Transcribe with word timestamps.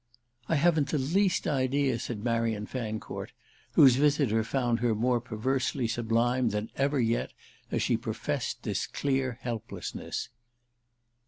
"I 0.49 0.55
haven't 0.55 0.89
the 0.89 0.97
least 0.97 1.45
idea," 1.47 1.99
said 1.99 2.23
Marian 2.23 2.65
Fancourt, 2.65 3.33
whose 3.73 3.97
visitor 3.97 4.43
found 4.43 4.79
her 4.79 4.95
more 4.95 5.21
perversely 5.21 5.87
sublime 5.87 6.49
than 6.49 6.71
ever 6.75 6.99
yet 6.99 7.33
as 7.69 7.83
she 7.83 7.97
professed 7.97 8.63
this 8.63 8.87
clear 8.87 9.37
helplessness. 9.43 10.29